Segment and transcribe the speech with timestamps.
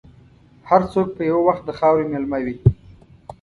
[0.69, 2.55] هر څوک به یو وخت د خاورې مېلمه وي.